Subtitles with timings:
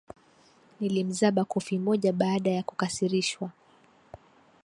[0.79, 3.49] Nilimzaba kofi moja baada ya kukasirishwa.